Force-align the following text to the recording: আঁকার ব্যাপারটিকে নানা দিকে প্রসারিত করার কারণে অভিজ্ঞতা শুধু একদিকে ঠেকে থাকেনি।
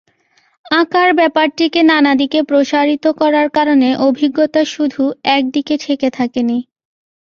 আঁকার 0.71 1.09
ব্যাপারটিকে 1.13 1.81
নানা 1.91 2.11
দিকে 2.15 2.39
প্রসারিত 2.43 3.05
করার 3.21 3.47
কারণে 3.57 3.89
অভিজ্ঞতা 4.07 4.61
শুধু 4.73 5.03
একদিকে 5.31 5.75
ঠেকে 5.83 6.09
থাকেনি। 6.17 6.57